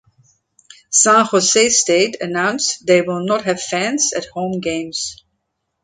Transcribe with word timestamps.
San 0.89 1.27
Jose 1.27 1.69
State 1.69 2.21
announced 2.21 2.79
that 2.79 2.87
they 2.91 3.01
will 3.03 3.23
not 3.23 3.43
have 3.45 3.61
fans 3.61 4.13
at 4.17 4.25
home 4.25 4.59
games. 4.59 5.23